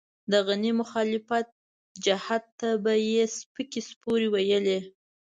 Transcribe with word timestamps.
د 0.31 0.33
غني 0.47 0.71
مخالف 0.81 1.27
جهت 2.05 2.43
ته 2.59 2.69
به 2.83 2.93
يې 3.11 3.23
سپکې 3.37 3.81
سپورې 3.89 4.27
ويلې. 4.33 4.79